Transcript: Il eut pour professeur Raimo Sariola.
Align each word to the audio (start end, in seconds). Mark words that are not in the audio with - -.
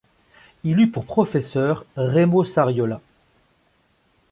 Il 0.63 0.79
eut 0.79 0.89
pour 0.89 1.05
professeur 1.05 1.85
Raimo 1.95 2.43
Sariola. 2.43 3.01